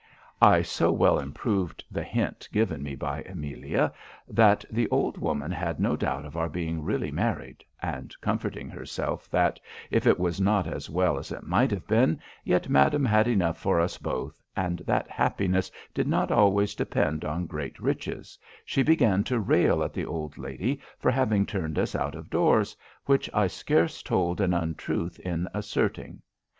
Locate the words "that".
4.27-4.65, 9.29-9.59, 14.87-15.07